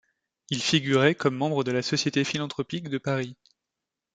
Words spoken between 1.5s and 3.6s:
de la Société philanthropique de Paris.